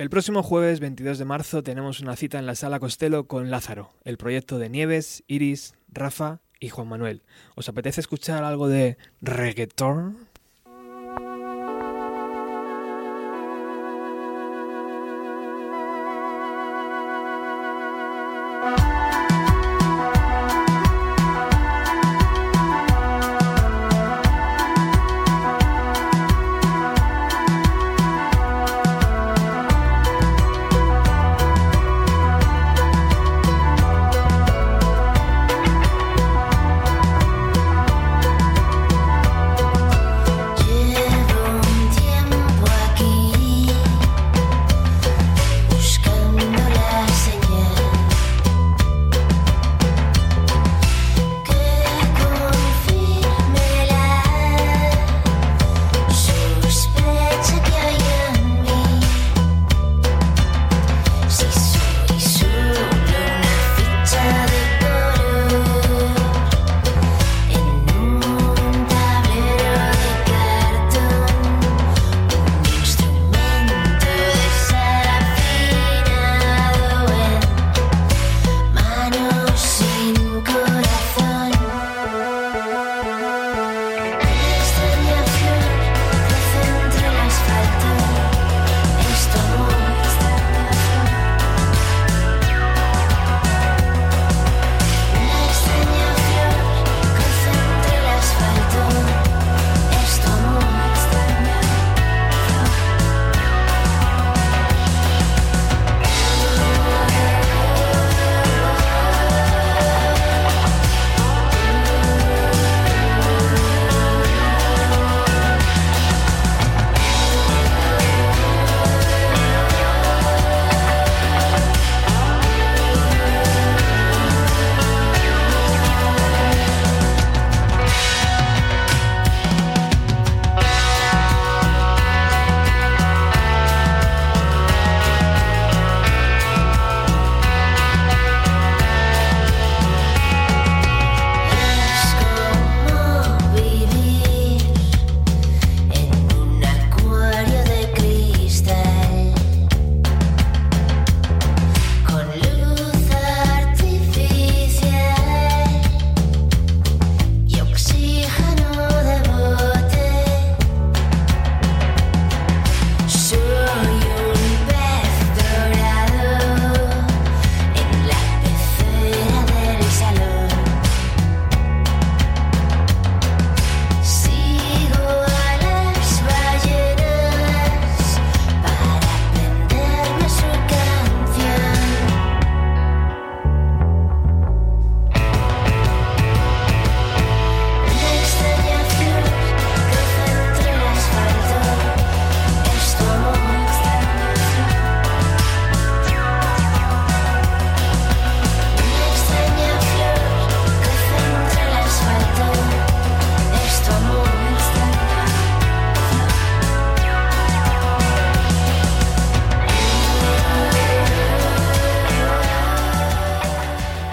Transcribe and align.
El 0.00 0.08
próximo 0.08 0.42
jueves 0.42 0.80
22 0.80 1.18
de 1.18 1.26
marzo 1.26 1.62
tenemos 1.62 2.00
una 2.00 2.16
cita 2.16 2.38
en 2.38 2.46
la 2.46 2.54
Sala 2.54 2.80
Costello 2.80 3.26
con 3.28 3.50
Lázaro, 3.50 3.92
el 4.02 4.16
proyecto 4.16 4.58
de 4.58 4.70
Nieves, 4.70 5.24
Iris, 5.26 5.74
Rafa 5.92 6.40
y 6.58 6.70
Juan 6.70 6.88
Manuel. 6.88 7.22
¿Os 7.54 7.68
apetece 7.68 8.00
escuchar 8.00 8.42
algo 8.42 8.66
de 8.66 8.96
reggaeton? 9.20 10.29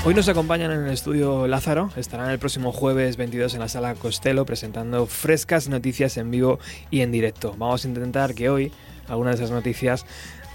Hoy 0.07 0.13
nos 0.13 0.29
acompañan 0.29 0.72
en 0.72 0.85
el 0.85 0.94
estudio 0.94 1.47
Lázaro, 1.47 1.91
estarán 1.97 2.29
el 2.29 2.40
próximo 2.40 2.72
jueves 2.72 3.18
22 3.18 3.56
en 3.56 3.59
la 3.59 3.68
sala 3.68 3.94
Costello 3.94 4.45
presentando 4.45 5.06
frescas 5.06 5.68
noticias 5.68 6.16
en 6.16 6.31
vivo 6.31 6.59
y 6.90 7.01
en 7.01 7.12
directo. 7.12 7.53
Vamos 7.57 7.84
a 7.84 7.90
intentar 7.90 8.34
que 8.34 8.50
hoy 8.50 8.72
algunas 9.09 9.38
de 9.38 9.44
esas 9.44 9.53
noticias 9.53 10.06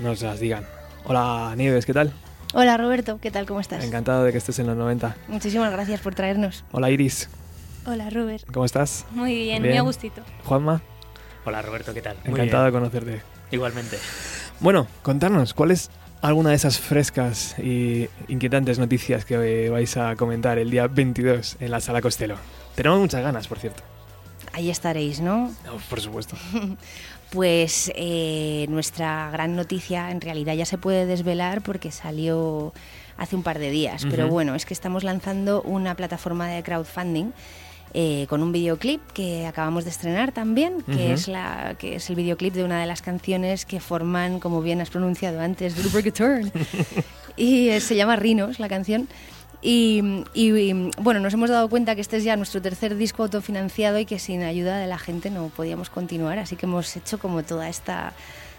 nos 0.00 0.22
las 0.22 0.40
digan. 0.40 0.64
Hola 1.04 1.52
Nieves, 1.54 1.84
¿qué 1.84 1.92
tal? 1.92 2.14
Hola 2.54 2.78
Roberto, 2.78 3.18
¿qué 3.20 3.30
tal? 3.30 3.44
¿Cómo 3.44 3.60
estás? 3.60 3.84
Encantado 3.84 4.24
de 4.24 4.32
que 4.32 4.38
estés 4.38 4.58
en 4.58 4.68
los 4.68 4.76
90. 4.78 5.16
Muchísimas 5.28 5.70
gracias 5.70 6.00
por 6.00 6.14
traernos. 6.14 6.64
Hola 6.72 6.88
Iris. 6.88 7.28
Hola 7.84 8.08
Robert. 8.08 8.50
¿Cómo 8.50 8.64
estás? 8.64 9.04
Muy 9.10 9.34
bien, 9.34 9.62
muy 9.62 9.76
a 9.76 9.82
gustito. 9.82 10.22
Juanma. 10.44 10.80
Hola 11.44 11.60
Roberto, 11.60 11.92
¿qué 11.92 12.00
tal? 12.00 12.16
Encantado 12.24 12.64
de 12.64 12.72
conocerte. 12.72 13.22
Igualmente. 13.50 13.98
Bueno, 14.60 14.86
contarnos, 15.02 15.52
¿cuál 15.52 15.72
es 15.72 15.90
alguna 16.22 16.50
de 16.50 16.56
esas 16.56 16.78
frescas 16.78 17.58
y 17.58 18.08
inquietantes 18.28 18.78
noticias 18.78 19.24
que 19.24 19.68
vais 19.68 19.96
a 19.96 20.16
comentar 20.16 20.56
el 20.58 20.70
día 20.70 20.86
22 20.86 21.56
en 21.60 21.70
la 21.70 21.80
Sala 21.80 22.00
Costello. 22.00 22.36
Tenemos 22.76 23.00
muchas 23.00 23.22
ganas, 23.22 23.48
por 23.48 23.58
cierto. 23.58 23.82
Ahí 24.52 24.70
estaréis, 24.70 25.20
¿no? 25.20 25.52
por 25.90 26.00
supuesto. 26.00 26.36
pues 27.30 27.90
eh, 27.96 28.66
nuestra 28.68 29.30
gran 29.32 29.56
noticia 29.56 30.10
en 30.10 30.20
realidad 30.20 30.54
ya 30.54 30.64
se 30.64 30.78
puede 30.78 31.06
desvelar 31.06 31.60
porque 31.62 31.90
salió 31.90 32.72
hace 33.16 33.34
un 33.36 33.42
par 33.42 33.58
de 33.58 33.70
días, 33.70 34.06
pero 34.08 34.28
bueno, 34.28 34.54
es 34.54 34.64
que 34.64 34.74
estamos 34.74 35.04
lanzando 35.04 35.62
una 35.62 35.94
plataforma 35.94 36.48
de 36.48 36.62
crowdfunding 36.62 37.32
eh, 37.94 38.26
con 38.28 38.42
un 38.42 38.52
videoclip 38.52 39.02
que 39.12 39.46
acabamos 39.46 39.84
de 39.84 39.90
estrenar 39.90 40.32
también, 40.32 40.82
que, 40.82 41.12
es 41.12 41.28
la, 41.28 41.76
que 41.78 41.96
es 41.96 42.08
el 42.08 42.16
videoclip 42.16 42.54
de 42.54 42.64
una 42.64 42.80
de 42.80 42.86
las 42.86 43.02
canciones 43.02 43.66
que 43.66 43.80
forman, 43.80 44.40
como 44.40 44.62
bien 44.62 44.80
has 44.80 44.88
pronunciado 44.88 45.40
antes, 45.40 45.74
The 45.74 45.88
Reggaeton. 45.90 46.52
y 47.36 47.68
eh, 47.68 47.80
se 47.80 47.94
llama 47.94 48.16
Rinos, 48.16 48.58
la 48.58 48.68
canción. 48.70 49.08
Y, 49.60 50.02
bueno, 50.98 51.20
nos 51.20 51.34
hemos 51.34 51.50
dado 51.50 51.68
cuenta 51.68 51.94
que 51.94 52.00
este 52.00 52.16
es 52.16 52.24
ya 52.24 52.34
nuestro 52.36 52.62
tercer 52.62 52.96
disco 52.96 53.22
autofinanciado 53.22 53.98
y 53.98 54.06
que 54.06 54.18
sin 54.18 54.42
ayuda 54.42 54.78
de 54.78 54.86
la 54.86 54.98
gente 54.98 55.30
no 55.30 55.48
podíamos 55.48 55.88
continuar, 55.88 56.38
así 56.38 56.56
que 56.56 56.66
hemos 56.66 56.96
hecho 56.96 57.18
como 57.18 57.44
toda 57.44 57.68
esta, 57.68 58.12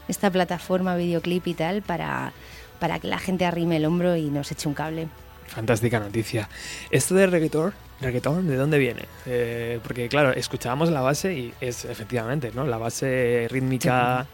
esta 0.07 0.29
plataforma, 0.29 0.95
videoclip 0.95 1.47
y 1.47 1.55
tal 1.55 1.81
para, 1.81 2.31
para 2.79 2.99
que 2.99 3.07
la 3.07 3.17
gente 3.17 3.45
arrime 3.45 3.77
el 3.77 3.85
hombro 3.85 4.15
y 4.15 4.29
nos 4.29 4.51
eche 4.51 4.69
un 4.69 4.75
cable. 4.75 5.07
Fantástica 5.47 5.99
noticia. 5.99 6.47
Esto 6.89 7.15
de 7.15 7.27
reggaeton 7.27 7.73
¿Reggaetón? 8.03 8.47
¿De 8.47 8.55
dónde 8.55 8.77
viene? 8.77 9.03
Eh, 9.25 9.79
porque 9.83 10.09
claro, 10.09 10.31
escuchábamos 10.31 10.89
la 10.89 11.01
base 11.01 11.33
y 11.33 11.53
es 11.61 11.85
efectivamente, 11.85 12.51
¿no? 12.53 12.65
La 12.65 12.77
base 12.77 13.47
rítmica... 13.49 14.27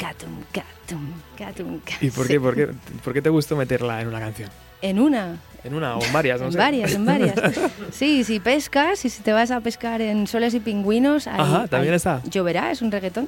¿Y 2.01 2.10
por 2.10 2.27
qué, 2.27 2.39
por, 2.39 2.56
qué, 2.56 2.69
por 3.04 3.13
qué 3.13 3.21
te 3.21 3.30
gustó 3.30 3.56
meterla 3.56 4.01
en 4.01 4.07
una 4.07 4.19
canción? 4.19 4.50
En 4.81 5.00
una. 5.00 5.38
En 5.63 5.74
una 5.74 5.98
o 5.98 6.04
en 6.04 6.13
varias, 6.13 6.39
no 6.39 6.48
en 6.48 6.54
sé. 6.54 6.57
varias, 6.57 6.94
en 6.94 7.06
varias. 7.06 7.36
Sí, 7.92 8.24
si 8.24 8.39
pescas 8.39 9.04
y 9.06 9.10
si 9.10 9.21
te 9.21 9.33
vas 9.33 9.51
a 9.51 9.60
pescar 9.60 10.01
en 10.01 10.25
soles 10.25 10.54
y 10.54 10.60
pingüinos, 10.60 11.27
ahí, 11.27 11.39
Ajá, 11.39 11.68
también 11.68 11.94
ahí 11.94 11.98
está. 11.98 12.22
Lloverá, 12.24 12.72
es 12.72 12.81
un 12.81 12.92
reggaetón. 12.92 13.27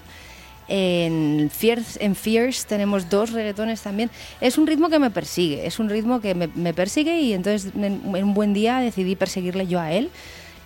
En 0.67 1.49
Fierce, 1.51 2.03
en 2.03 2.15
Fierce 2.15 2.65
tenemos 2.67 3.09
dos 3.09 3.31
reggaetones 3.31 3.81
también. 3.81 4.09
Es 4.39 4.57
un 4.57 4.67
ritmo 4.67 4.89
que 4.89 4.99
me 4.99 5.11
persigue, 5.11 5.65
es 5.65 5.79
un 5.79 5.89
ritmo 5.89 6.21
que 6.21 6.33
me, 6.33 6.47
me 6.47 6.73
persigue 6.73 7.19
y 7.19 7.33
entonces 7.33 7.73
en, 7.75 8.01
en 8.15 8.23
un 8.23 8.33
buen 8.33 8.53
día 8.53 8.79
decidí 8.79 9.15
perseguirle 9.15 9.67
yo 9.67 9.79
a 9.79 9.91
él 9.91 10.09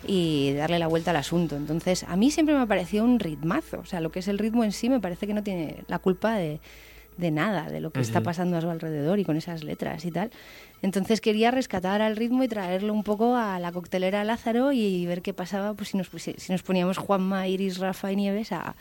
y 0.08 0.54
darle 0.54 0.78
la 0.80 0.88
vuelta 0.88 1.12
al 1.12 1.18
asunto. 1.18 1.56
Entonces, 1.56 2.04
a 2.04 2.16
mí 2.16 2.30
siempre 2.30 2.54
me 2.56 2.62
ha 2.62 2.66
parecido 2.68 3.04
un 3.04 3.20
ritmazo. 3.20 3.80
O 3.80 3.86
sea, 3.86 4.00
lo 4.02 4.12
que 4.12 4.20
es 4.20 4.28
el 4.28 4.38
ritmo 4.38 4.64
en 4.64 4.72
sí 4.72 4.90
me 4.90 5.00
parece 5.00 5.26
que 5.26 5.34
no 5.34 5.44
tiene 5.44 5.84
la 5.88 6.00
culpa 6.00 6.36
de, 6.36 6.60
de 7.18 7.32
nada, 7.32 7.70
de 7.70 7.80
lo 7.80 7.92
que 7.92 8.02
está 8.02 8.20
Ujú. 8.20 8.26
pasando 8.26 8.58
a 8.58 8.62
su 8.62 8.70
alrededor 8.70 9.20
y 9.20 9.26
con 9.26 9.38
esas 9.38 9.64
letras 9.64 10.06
y 10.06 10.12
tal. 10.12 10.32
Entonces 10.82 11.22
quería 11.22 11.50
rescatar 11.50 12.02
al 12.02 12.16
ritmo 12.16 12.44
y 12.44 12.48
traerlo 12.48 12.94
un 12.94 13.04
poco 13.04 13.36
a 13.36 13.60
la 13.60 13.72
coctelera 13.72 14.24
Lázaro 14.24 14.72
y 14.72 15.06
ver 15.06 15.22
qué 15.22 15.34
pasaba 15.34 15.74
pues, 15.74 15.90
si, 15.90 15.98
nos, 15.98 16.10
si 16.16 16.52
nos 16.52 16.62
poníamos 16.62 16.98
Juanma, 16.98 17.48
Iris, 17.48 17.80
Rafa 17.80 18.12
y 18.12 18.16
Nieves 18.16 18.52
a, 18.52 18.76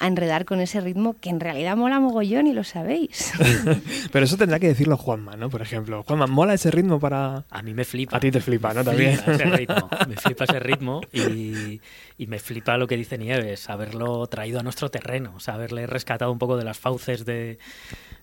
a 0.00 0.06
enredar 0.08 0.44
con 0.46 0.60
ese 0.60 0.80
ritmo 0.80 1.14
que 1.20 1.30
en 1.30 1.38
realidad 1.40 1.76
mola 1.76 2.00
mogollón 2.00 2.46
y 2.48 2.52
lo 2.52 2.64
sabéis. 2.64 3.32
Pero 4.12 4.24
eso 4.24 4.36
tendrá 4.36 4.58
que 4.58 4.66
decirlo 4.66 4.96
Juanma, 4.96 5.36
¿no? 5.36 5.48
Por 5.50 5.62
ejemplo. 5.62 6.02
Juanma, 6.02 6.26
¿mola 6.26 6.54
ese 6.54 6.70
ritmo 6.70 6.98
para...? 6.98 7.44
A 7.50 7.62
mí 7.62 7.74
me 7.74 7.84
flipa. 7.84 8.16
A 8.16 8.20
ti 8.20 8.30
te 8.30 8.40
flipa, 8.40 8.74
¿no? 8.74 8.80
Me 8.80 8.84
También. 8.84 9.16
flipa 9.18 9.32
ese 9.32 9.44
ritmo. 9.56 9.88
Me 10.08 10.16
flipa 10.16 10.44
ese 10.44 10.58
ritmo 10.60 11.00
y, 11.12 11.80
y 12.18 12.26
me 12.26 12.38
flipa 12.38 12.76
lo 12.76 12.86
que 12.88 12.96
dice 12.96 13.16
Nieves, 13.18 13.68
haberlo 13.70 14.26
traído 14.26 14.58
a 14.58 14.62
nuestro 14.62 14.90
terreno, 14.90 15.32
o 15.36 15.40
sea, 15.40 15.54
haberle 15.54 15.86
rescatado 15.86 16.32
un 16.32 16.38
poco 16.38 16.56
de 16.56 16.64
las 16.64 16.78
fauces 16.78 17.24
de, 17.24 17.58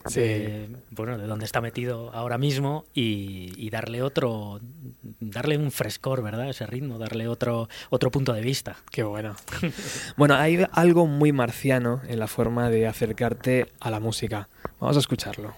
Sí. 0.07 0.19
de, 0.21 0.69
bueno, 0.91 1.17
de 1.17 1.27
donde 1.27 1.45
está 1.45 1.59
metido 1.61 2.11
ahora 2.13 2.37
mismo 2.37 2.85
y, 2.93 3.53
y 3.57 3.69
darle 3.69 4.01
otro, 4.01 4.59
darle 5.19 5.57
un 5.57 5.71
frescor, 5.71 6.23
¿verdad? 6.23 6.49
Ese 6.49 6.65
ritmo, 6.65 6.97
darle 6.97 7.27
otro, 7.27 7.67
otro 7.89 8.09
punto 8.11 8.33
de 8.33 8.41
vista. 8.41 8.77
Qué 8.91 9.03
bueno. 9.03 9.35
Bueno, 10.15 10.35
hay 10.35 10.65
algo 10.71 11.05
muy 11.07 11.31
en 11.75 12.19
la 12.19 12.27
forma 12.27 12.69
de 12.69 12.87
acercarte 12.87 13.73
a 13.81 13.91
la 13.91 13.99
música. 13.99 14.47
Vamos 14.79 14.95
a 14.95 14.99
escucharlo. 14.99 15.53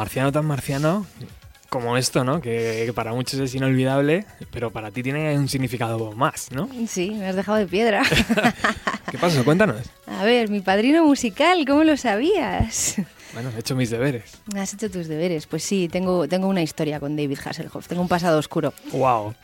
Marciano, 0.00 0.32
tan 0.32 0.46
marciano 0.46 1.06
como 1.68 1.98
esto, 1.98 2.24
¿no? 2.24 2.40
Que, 2.40 2.90
para 2.94 3.12
muchos 3.12 3.38
es 3.38 3.54
inolvidable, 3.54 4.24
pero 4.50 4.70
para 4.70 4.90
ti 4.90 5.02
tiene 5.02 5.38
un 5.38 5.46
significado 5.46 6.12
más, 6.12 6.50
¿no? 6.52 6.70
sí, 6.88 7.10
me 7.10 7.28
has 7.28 7.36
dejado 7.36 7.58
de 7.58 7.66
piedra. 7.66 8.02
¿Qué 9.10 9.18
pasa? 9.18 9.44
Cuéntanos. 9.44 9.90
a 10.06 10.24
ver, 10.24 10.48
mi 10.48 10.60
padrino 10.62 11.04
musical, 11.04 11.66
¿cómo 11.66 11.84
lo 11.84 11.98
sabías? 11.98 12.96
Bueno, 13.34 13.50
he 13.54 13.60
hecho 13.60 13.76
mis 13.76 13.90
deberes. 13.90 14.38
Has 14.56 14.72
hecho 14.72 14.90
tus 14.90 15.06
deberes. 15.06 15.46
Pues 15.46 15.62
sí, 15.62 15.88
tengo, 15.88 16.26
tengo 16.26 16.48
una 16.48 16.62
historia 16.62 16.98
con 16.98 17.14
David 17.14 17.38
Hasselhoff. 17.44 17.86
Tengo 17.86 18.00
un 18.00 18.08
pasado 18.08 18.38
oscuro. 18.38 18.72
¡Wow! 18.92 19.34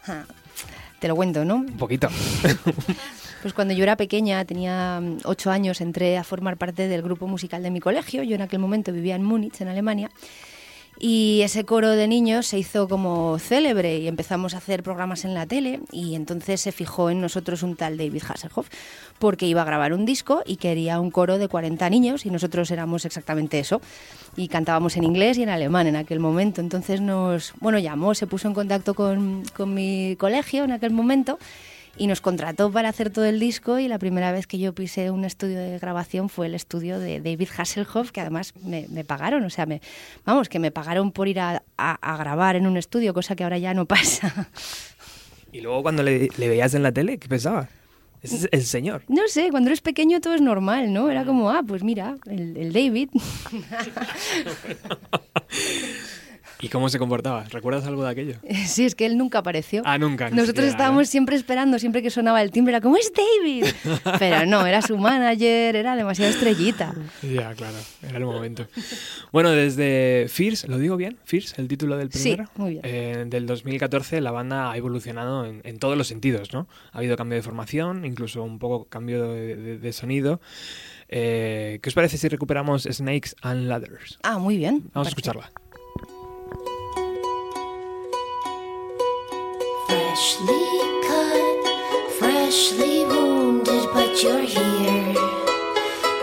Te 0.98 1.06
lo 1.06 1.16
cuento, 1.16 1.44
¿no? 1.44 1.56
Un 1.56 1.76
poquito. 1.76 2.08
Pues 3.46 3.54
cuando 3.54 3.74
yo 3.74 3.84
era 3.84 3.94
pequeña, 3.94 4.44
tenía 4.44 5.00
mm, 5.00 5.18
ocho 5.22 5.52
años, 5.52 5.80
entré 5.80 6.18
a 6.18 6.24
formar 6.24 6.56
parte 6.56 6.88
del 6.88 7.00
grupo 7.00 7.28
musical 7.28 7.62
de 7.62 7.70
mi 7.70 7.78
colegio. 7.78 8.24
Yo 8.24 8.34
en 8.34 8.42
aquel 8.42 8.58
momento 8.58 8.92
vivía 8.92 9.14
en 9.14 9.22
Múnich, 9.22 9.60
en 9.60 9.68
Alemania. 9.68 10.10
Y 10.98 11.42
ese 11.42 11.64
coro 11.64 11.90
de 11.90 12.08
niños 12.08 12.48
se 12.48 12.58
hizo 12.58 12.88
como 12.88 13.38
célebre 13.38 13.98
y 13.98 14.08
empezamos 14.08 14.54
a 14.54 14.56
hacer 14.56 14.82
programas 14.82 15.24
en 15.24 15.32
la 15.32 15.46
tele 15.46 15.78
y 15.92 16.16
entonces 16.16 16.60
se 16.60 16.72
fijó 16.72 17.08
en 17.08 17.20
nosotros 17.20 17.62
un 17.62 17.76
tal 17.76 17.96
David 17.96 18.24
Hasselhoff 18.28 18.68
porque 19.20 19.46
iba 19.46 19.62
a 19.62 19.64
grabar 19.64 19.92
un 19.92 20.06
disco 20.06 20.42
y 20.44 20.56
quería 20.56 20.98
un 20.98 21.12
coro 21.12 21.38
de 21.38 21.46
40 21.46 21.88
niños 21.88 22.26
y 22.26 22.30
nosotros 22.30 22.72
éramos 22.72 23.04
exactamente 23.04 23.60
eso 23.60 23.80
y 24.36 24.48
cantábamos 24.48 24.96
en 24.96 25.04
inglés 25.04 25.38
y 25.38 25.44
en 25.44 25.50
alemán 25.50 25.86
en 25.86 25.94
aquel 25.94 26.18
momento. 26.18 26.60
Entonces 26.62 27.00
nos, 27.00 27.52
bueno, 27.60 27.78
llamó, 27.78 28.12
se 28.16 28.26
puso 28.26 28.48
en 28.48 28.54
contacto 28.54 28.94
con, 28.94 29.44
con 29.54 29.72
mi 29.72 30.16
colegio 30.16 30.64
en 30.64 30.72
aquel 30.72 30.90
momento 30.90 31.38
y 31.98 32.06
nos 32.08 32.20
contrató 32.20 32.70
para 32.70 32.88
hacer 32.90 33.10
todo 33.10 33.24
el 33.24 33.40
disco 33.40 33.78
y 33.78 33.88
la 33.88 33.98
primera 33.98 34.30
vez 34.32 34.46
que 34.46 34.58
yo 34.58 34.74
pisé 34.74 35.10
un 35.10 35.24
estudio 35.24 35.58
de 35.58 35.78
grabación 35.78 36.28
fue 36.28 36.46
el 36.46 36.54
estudio 36.54 36.98
de 36.98 37.20
David 37.20 37.48
Hasselhoff, 37.56 38.10
que 38.12 38.20
además 38.20 38.52
me, 38.62 38.86
me 38.90 39.04
pagaron, 39.04 39.44
o 39.44 39.50
sea, 39.50 39.64
me, 39.66 39.80
vamos, 40.24 40.48
que 40.48 40.58
me 40.58 40.70
pagaron 40.70 41.10
por 41.12 41.26
ir 41.28 41.40
a, 41.40 41.62
a- 41.78 41.98
a 42.14 42.16
grabar 42.18 42.56
en 42.56 42.66
un 42.66 42.76
estudio, 42.76 43.14
cosa 43.14 43.34
que 43.34 43.44
ahora 43.44 43.58
ya 43.58 43.72
no 43.74 43.86
pasa. 43.86 44.50
Y 45.52 45.60
luego 45.62 45.82
cuando 45.82 46.02
le, 46.02 46.28
le 46.36 46.48
veías 46.48 46.74
en 46.74 46.82
la 46.82 46.92
tele, 46.92 47.16
¿qué 47.18 47.28
pensabas? 47.28 47.68
Es 48.22 48.48
el 48.50 48.64
señor. 48.64 49.02
No 49.08 49.22
sé, 49.28 49.50
cuando 49.50 49.68
eres 49.68 49.80
pequeño 49.82 50.20
todo 50.20 50.34
es 50.34 50.40
normal, 50.40 50.92
¿no? 50.92 51.08
Era 51.10 51.24
como, 51.24 51.48
ah, 51.50 51.62
pues 51.66 51.82
mira, 51.84 52.16
el, 52.26 52.56
el 52.56 52.72
David. 52.72 53.10
¿Y 56.60 56.68
cómo 56.68 56.88
se 56.88 56.98
comportaba? 56.98 57.44
¿Recuerdas 57.44 57.84
algo 57.86 58.02
de 58.04 58.10
aquello? 58.10 58.34
Sí, 58.66 58.84
es 58.86 58.94
que 58.94 59.04
él 59.04 59.18
nunca 59.18 59.38
apareció. 59.40 59.82
Ah, 59.84 59.98
nunca. 59.98 60.30
Nosotros 60.30 60.46
siquiera, 60.48 60.68
estábamos 60.68 61.08
siempre 61.08 61.36
esperando, 61.36 61.78
siempre 61.78 62.02
que 62.02 62.10
sonaba 62.10 62.40
el 62.40 62.50
timbre, 62.50 62.72
era 62.72 62.80
como, 62.80 62.96
es 62.96 63.12
David. 63.12 63.66
Pero 64.18 64.46
no, 64.46 64.66
era 64.66 64.80
su 64.80 64.96
manager, 64.96 65.76
era 65.76 65.94
demasiado 65.96 66.30
estrellita. 66.30 66.94
Ya, 67.22 67.52
claro, 67.54 67.76
era 68.02 68.16
el 68.18 68.24
momento. 68.24 68.66
Bueno, 69.32 69.50
desde 69.50 70.26
Fierce, 70.30 70.66
¿lo 70.68 70.78
digo 70.78 70.96
bien? 70.96 71.18
Fierce, 71.24 71.60
el 71.60 71.68
título 71.68 71.96
del 71.98 72.10
Sí, 72.10 72.30
primero. 72.30 72.50
muy 72.56 72.70
bien. 72.70 72.80
Eh, 72.84 73.24
del 73.26 73.46
2014 73.46 74.20
la 74.22 74.30
banda 74.30 74.70
ha 74.72 74.76
evolucionado 74.78 75.44
en, 75.44 75.60
en 75.64 75.78
todos 75.78 75.98
los 75.98 76.08
sentidos, 76.08 76.54
¿no? 76.54 76.68
Ha 76.92 76.98
habido 76.98 77.16
cambio 77.16 77.36
de 77.36 77.42
formación, 77.42 78.04
incluso 78.06 78.42
un 78.42 78.58
poco 78.58 78.86
cambio 78.86 79.28
de, 79.30 79.56
de- 79.56 79.78
de 79.78 79.92
sonido. 79.92 80.40
Eh, 81.08 81.78
¿Qué 81.82 81.88
os 81.90 81.94
parece 81.94 82.16
si 82.18 82.28
recuperamos 82.28 82.84
Snakes 82.90 83.34
and 83.42 83.68
Ladders? 83.68 84.18
Ah, 84.22 84.38
muy 84.38 84.56
bien. 84.56 84.84
Vamos 84.94 85.08
a 85.08 85.10
escucharla. 85.10 85.52
Freshly 90.26 90.80
cut, 91.06 92.12
freshly 92.18 93.04
wounded, 93.04 93.88
but 93.94 94.20
you're 94.20 94.40
here. 94.40 95.14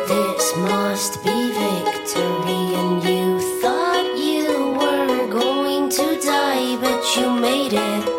This 0.09 0.57
must 0.57 1.23
be 1.23 1.53
victory, 1.53 2.65
and 2.81 3.01
you 3.01 3.39
thought 3.61 4.17
you 4.17 4.73
were 4.73 5.27
going 5.27 5.89
to 5.91 6.19
die, 6.19 6.75
but 6.81 7.15
you 7.15 7.31
made 7.39 7.71
it. 7.71 8.09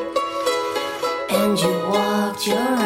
And 1.29 1.61
you 1.61 1.75
walked 1.91 2.47
your 2.47 2.84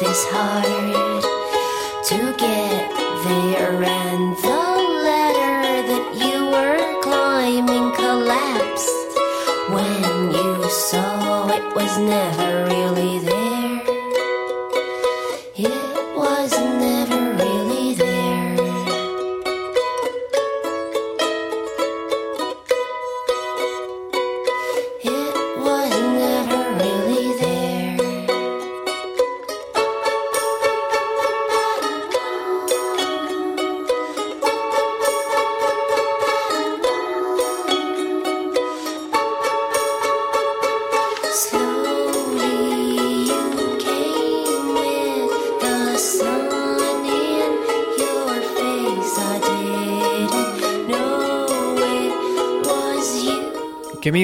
this 0.00 0.24
hard 0.30 0.64
to 2.10 2.18
get 2.38 2.90
there, 3.24 3.82
and 3.82 4.36
the 4.38 4.62
ladder 5.06 5.60
that 5.90 6.06
you 6.22 6.46
were 6.54 7.00
climbing 7.02 7.92
collapsed 7.94 9.18
when 9.74 10.32
you 10.32 10.70
saw 10.70 11.48
it 11.48 11.74
was 11.74 11.98
never 11.98 12.49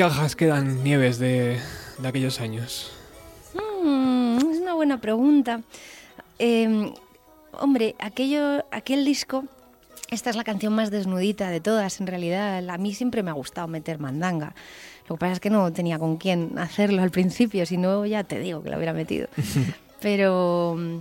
migajas 0.07 0.37
quedan, 0.37 0.85
Nieves, 0.85 1.19
de, 1.19 1.59
de 1.99 2.09
aquellos 2.09 2.41
años? 2.41 2.93
Mm, 3.83 4.39
es 4.53 4.61
una 4.61 4.75
buena 4.75 5.01
pregunta. 5.01 5.63
Eh, 6.39 6.93
hombre, 7.51 7.97
aquello, 7.99 8.65
aquel 8.71 9.05
disco, 9.05 9.45
esta 10.09 10.31
es 10.31 10.37
la 10.37 10.45
canción 10.45 10.73
más 10.75 10.93
desnudita 10.93 11.51
de 11.51 11.61
todas, 11.61 12.01
en 12.01 12.07
realidad. 12.07 12.71
A 12.71 12.79
mí 12.79 12.95
siempre 12.95 13.25
me 13.25 13.31
ha 13.31 13.35
gustado 13.35 13.67
meter 13.67 13.99
mandanga. 13.99 14.55
Lo 15.09 15.17
que 15.17 15.21
pasa 15.21 15.33
es 15.33 15.41
que 15.41 15.51
no 15.51 15.73
tenía 15.73 15.99
con 15.99 16.19
quién 16.19 16.57
hacerlo 16.57 17.03
al 17.03 17.11
principio, 17.11 17.67
si 17.67 17.77
no, 17.77 18.07
ya 18.07 18.23
te 18.23 18.39
digo 18.39 18.63
que 18.63 18.71
lo 18.71 18.77
hubiera 18.77 18.93
metido. 18.93 19.27
Pero 20.01 20.77
mm, 20.79 20.99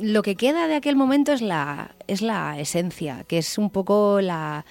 lo 0.00 0.22
que 0.22 0.36
queda 0.36 0.68
de 0.68 0.76
aquel 0.76 0.96
momento 0.96 1.34
es 1.34 1.42
la, 1.42 1.94
es 2.06 2.22
la 2.22 2.58
esencia, 2.58 3.24
que 3.28 3.36
es 3.36 3.58
un 3.58 3.68
poco 3.68 4.22
la, 4.22 4.64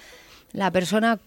la 0.56 0.70
persona 0.70 1.20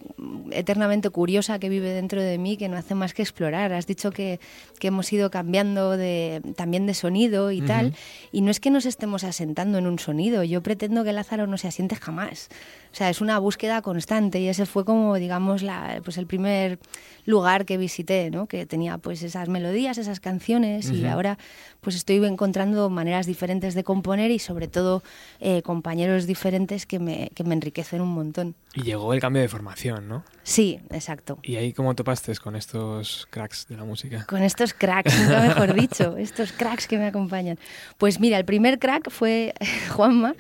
eternamente 0.49 1.11
curiosa 1.11 1.59
que 1.59 1.69
vive 1.69 1.93
dentro 1.93 2.19
de 2.19 2.39
mí, 2.39 2.57
que 2.57 2.67
no 2.67 2.77
hace 2.77 2.95
más 2.95 3.13
que 3.13 3.21
explorar. 3.21 3.71
Has 3.73 3.85
dicho 3.85 4.09
que, 4.09 4.39
que 4.79 4.87
hemos 4.87 5.13
ido 5.13 5.29
cambiando 5.29 5.97
de, 5.97 6.41
también 6.55 6.87
de 6.87 6.95
sonido 6.95 7.51
y 7.51 7.61
tal, 7.61 7.93
y 8.31 8.41
no 8.41 8.49
es 8.49 8.59
que 8.59 8.71
nos 8.71 8.87
estemos 8.87 9.23
asentando 9.23 9.77
en 9.77 9.85
un 9.85 9.99
sonido, 9.99 10.43
yo 10.43 10.63
pretendo 10.63 11.03
que 11.03 11.13
Lázaro 11.13 11.45
no 11.45 11.59
se 11.59 11.67
asiente 11.67 11.95
jamás. 11.95 12.49
O 12.91 12.95
sea, 12.95 13.09
es 13.09 13.21
una 13.21 13.37
búsqueda 13.39 13.81
constante 13.81 14.39
y 14.39 14.47
ese 14.47 14.65
fue 14.65 14.83
como, 14.83 15.15
digamos, 15.15 15.61
la, 15.61 16.01
pues 16.03 16.17
el 16.17 16.25
primer 16.25 16.79
lugar 17.25 17.65
que 17.65 17.77
visité, 17.77 18.31
¿no? 18.31 18.47
Que 18.47 18.65
tenía 18.65 18.97
pues 18.97 19.21
esas 19.21 19.47
melodías, 19.49 19.97
esas 19.99 20.19
canciones 20.19 20.89
y 20.89 21.01
Ujú. 21.03 21.09
ahora 21.09 21.37
pues 21.81 21.95
estoy 21.95 22.23
encontrando 22.25 22.89
maneras 22.89 23.25
diferentes 23.27 23.73
de 23.75 23.83
componer 23.83 24.31
y 24.31 24.39
sobre 24.39 24.67
todo 24.67 25.03
eh, 25.39 25.61
compañeros 25.61 26.25
diferentes 26.25 26.85
que 26.87 26.97
me, 26.99 27.29
que 27.35 27.43
me 27.43 27.53
enriquecen 27.53 28.01
un 28.01 28.09
montón. 28.09 28.55
Y 28.73 28.81
llegó 28.83 29.13
el 29.13 29.19
cambio 29.19 29.41
de 29.41 29.47
formación, 29.47 30.07
¿no? 30.07 30.23
Sí, 30.43 30.79
exacto. 30.89 31.39
¿Y 31.43 31.55
ahí 31.57 31.73
cómo 31.73 31.95
topaste 31.95 32.35
con 32.37 32.55
estos 32.55 33.27
cracks 33.29 33.67
de 33.67 33.77
la 33.77 33.83
música? 33.83 34.25
Con 34.27 34.41
estos 34.43 34.73
cracks, 34.73 35.17
nunca 35.19 35.41
mejor 35.41 35.73
dicho, 35.73 36.17
estos 36.17 36.51
cracks 36.51 36.87
que 36.87 36.97
me 36.97 37.05
acompañan. 37.05 37.57
Pues 37.97 38.19
mira, 38.19 38.37
el 38.37 38.45
primer 38.45 38.79
crack 38.79 39.09
fue 39.11 39.53
Juanma, 39.91 40.35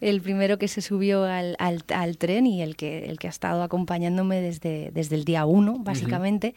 el 0.00 0.20
primero 0.22 0.58
que 0.58 0.68
se 0.68 0.80
subió 0.80 1.24
al, 1.24 1.56
al- 1.58 1.84
al 1.92 2.16
tren 2.18 2.46
y 2.46 2.62
el 2.62 2.76
que, 2.76 3.04
el 3.06 3.18
que 3.18 3.26
ha 3.26 3.30
estado 3.30 3.62
acompañándome 3.62 4.40
desde, 4.40 4.90
desde 4.92 5.16
el 5.16 5.24
día 5.24 5.44
uno, 5.46 5.76
básicamente. 5.78 6.54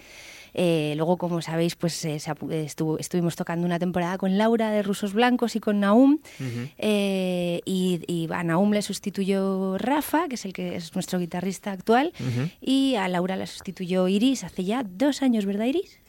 Eh, 0.56 0.94
luego, 0.98 1.18
como 1.18 1.42
sabéis, 1.42 1.76
pues 1.76 2.06
eh, 2.06 2.18
estuvo- 2.18 3.00
estuvimos 3.00 3.36
tocando 3.36 3.66
una 3.66 3.80
temporada 3.80 4.18
con 4.20 4.38
Laura 4.38 4.70
de 4.70 4.84
Rusos 4.84 5.14
Blancos 5.14 5.56
y 5.56 5.60
con 5.60 5.80
Naum. 5.80 6.20
Eh, 6.78 7.62
y, 7.66 8.02
y 8.08 8.28
a 8.32 8.44
Naum 8.44 8.72
le 8.72 8.82
sustituyó 8.82 9.78
Rafa, 9.78 10.28
que 10.28 10.36
es 10.36 10.46
el 10.46 10.54
que 10.54 10.76
es 10.76 10.94
nuestro 10.94 11.18
guitarrista 11.20 11.72
actual. 11.72 12.14
Ujú. 12.20 12.50
Y 12.62 12.96
a 12.96 13.08
Laura 13.08 13.36
la 13.36 13.48
sustituyó 13.48 14.08
Iris 14.08 14.44
hace 14.44 14.64
ya 14.64 14.84
dos 14.84 15.22
años, 15.22 15.46
¿verdad, 15.46 15.66
Iris? 15.66 16.00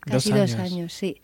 Casi 0.00 0.30
Dos 0.30 0.38
dos 0.40 0.54
años. 0.54 0.72
años. 0.72 0.92
sí. 0.92 1.20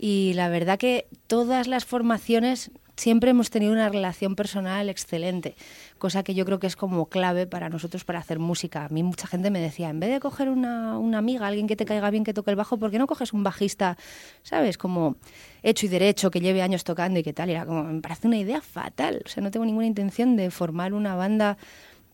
Y 0.00 0.32
la 0.34 0.48
verdad 0.48 0.78
que 0.78 1.06
todas 1.26 1.66
las 1.66 1.84
formaciones 1.84 2.70
siempre 2.98 3.30
hemos 3.30 3.50
tenido 3.50 3.72
una 3.72 3.88
relación 3.88 4.34
personal 4.34 4.88
excelente, 4.88 5.54
cosa 5.98 6.22
que 6.22 6.34
yo 6.34 6.44
creo 6.44 6.58
que 6.58 6.66
es 6.66 6.76
como 6.76 7.06
clave 7.06 7.46
para 7.46 7.68
nosotros 7.68 8.04
para 8.04 8.18
hacer 8.18 8.38
música. 8.38 8.84
A 8.84 8.88
mí 8.88 9.02
mucha 9.02 9.26
gente 9.26 9.50
me 9.50 9.60
decía, 9.60 9.88
en 9.88 10.00
vez 10.00 10.10
de 10.10 10.20
coger 10.20 10.48
una, 10.48 10.98
una 10.98 11.18
amiga, 11.18 11.46
alguien 11.46 11.66
que 11.66 11.76
te 11.76 11.84
caiga 11.84 12.10
bien 12.10 12.24
que 12.24 12.34
toque 12.34 12.50
el 12.50 12.56
bajo, 12.56 12.76
¿por 12.76 12.90
qué 12.90 12.98
no 12.98 13.06
coges 13.06 13.32
un 13.32 13.42
bajista, 13.42 13.96
sabes, 14.42 14.76
como 14.78 15.16
hecho 15.62 15.86
y 15.86 15.88
derecho, 15.88 16.30
que 16.30 16.40
lleve 16.40 16.60
años 16.62 16.84
tocando 16.84 17.20
y 17.20 17.22
qué 17.22 17.32
tal? 17.32 17.50
Era 17.50 17.64
como, 17.64 17.84
me 17.84 18.00
parece 18.00 18.26
una 18.26 18.38
idea 18.38 18.60
fatal. 18.60 19.22
O 19.24 19.28
sea, 19.28 19.42
no 19.42 19.50
tengo 19.50 19.64
ninguna 19.64 19.86
intención 19.86 20.36
de 20.36 20.50
formar 20.50 20.92
una 20.92 21.14
banda 21.14 21.56